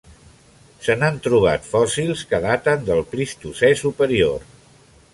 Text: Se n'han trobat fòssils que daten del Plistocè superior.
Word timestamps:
Se 0.85 0.95
n'han 1.01 1.19
trobat 1.27 1.69
fòssils 1.75 2.25
que 2.33 2.41
daten 2.49 2.91
del 2.91 3.05
Plistocè 3.13 3.75
superior. 3.87 4.53